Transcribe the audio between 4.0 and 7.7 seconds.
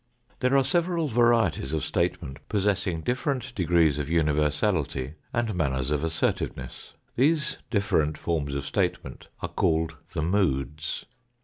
universality and manners of assertiveness. These